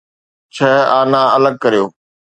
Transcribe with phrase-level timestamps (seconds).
[0.55, 1.85] ڇهه آنا الڳ ڪريو.